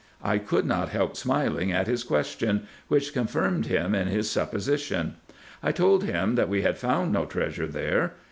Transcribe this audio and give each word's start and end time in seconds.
I 0.23 0.39
could 0.39 0.65
not 0.65 0.89
help 0.89 1.15
smiling 1.15 1.71
at 1.71 1.85
his 1.85 2.01
question, 2.03 2.65
which 2.87 3.13
confirmed 3.13 3.67
him 3.67 3.93
in 3.93 4.07
his 4.07 4.27
supposition. 4.27 5.17
I 5.61 5.71
told 5.71 6.05
him 6.05 6.33
that 6.33 6.49
we 6.49 6.63
had 6.63 6.79
found 6.79 7.11
no 7.13 7.25
treasure 7.25 7.67
there. 7.67 8.15